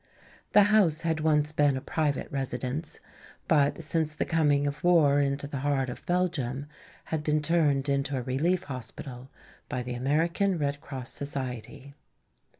[0.53, 2.99] The house had once been a private residence,
[3.47, 6.65] but since the coming of war into the heart of Belgium
[7.13, 9.29] had been turned into a relief hospital
[9.69, 11.93] by the American Red Cross Society.